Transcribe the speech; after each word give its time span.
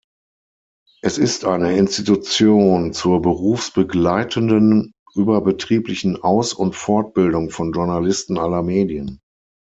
Es 1.03 1.19
ist 1.19 1.45
eine 1.45 1.77
Institution 1.77 2.91
zur 2.91 3.21
berufsbegleitenden, 3.21 4.93
überbetrieblichen 5.13 6.19
Aus- 6.23 6.53
und 6.55 6.73
Fortbildung 6.75 7.51
von 7.51 7.71
Journalisten 7.71 8.39
aller 8.39 8.63
Medien. 8.63 9.19